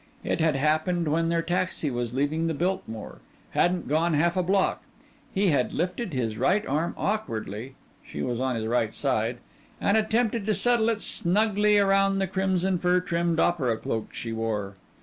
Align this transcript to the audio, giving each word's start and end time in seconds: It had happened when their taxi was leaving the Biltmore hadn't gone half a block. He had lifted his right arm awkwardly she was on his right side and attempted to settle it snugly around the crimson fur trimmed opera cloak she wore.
It 0.23 0.41
had 0.41 0.55
happened 0.55 1.07
when 1.07 1.29
their 1.29 1.43
taxi 1.43 1.91
was 1.91 2.11
leaving 2.11 2.47
the 2.47 2.55
Biltmore 2.55 3.19
hadn't 3.51 3.87
gone 3.87 4.15
half 4.15 4.35
a 4.35 4.41
block. 4.41 4.81
He 5.31 5.49
had 5.49 5.73
lifted 5.73 6.11
his 6.11 6.39
right 6.39 6.65
arm 6.65 6.95
awkwardly 6.97 7.75
she 8.03 8.23
was 8.23 8.39
on 8.39 8.55
his 8.55 8.65
right 8.65 8.95
side 8.95 9.37
and 9.79 9.95
attempted 9.97 10.47
to 10.47 10.55
settle 10.55 10.89
it 10.89 11.01
snugly 11.01 11.77
around 11.77 12.17
the 12.17 12.25
crimson 12.25 12.79
fur 12.79 12.99
trimmed 12.99 13.39
opera 13.39 13.77
cloak 13.77 14.11
she 14.11 14.31
wore. 14.33 14.73